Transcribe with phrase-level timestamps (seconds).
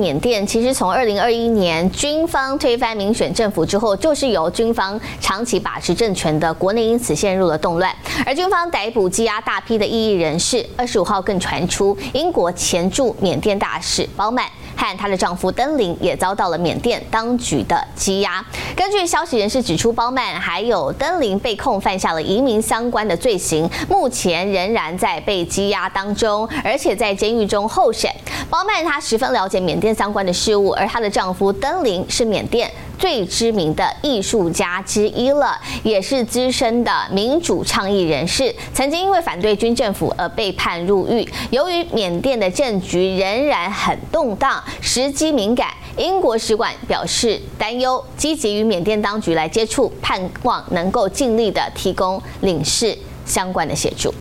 [0.00, 7.94] 缅甸其实从二零二一年军方推翻民选政府之后，就是由军方长期把持政权的国内因此陷入了动乱，
[8.24, 10.64] 而军方逮捕羁押大批的异议人士。
[10.74, 18.42] 二十五号更传出，英国前驻缅甸大使包曼和她的丈夫登林也遭到了缅甸当局的羁押。
[18.74, 28.10] 根据消息人士指出，包曼还有登林被控犯下了移民相关的罪行，目前仍然在被羁押当中，而且在监狱中候审。
[28.48, 29.89] 包曼她十分了解缅甸。
[29.94, 41.26] 相关的事务，而她的丈夫登林是缅甸最知名的艺术家之一了，也是资深的民主倡议人士，曾经因为反对军政府而被判入狱。
[41.50, 54.12] 由于缅甸的政局仍然很动荡，时机敏感，英国使馆表示担忧，积极与缅甸当局来接触，盼望能够尽力的提供领事相关的协助。